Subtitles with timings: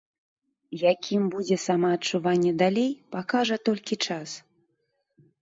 [0.91, 4.29] Якім будзе самаадчуванне далей, пакажа толькі час.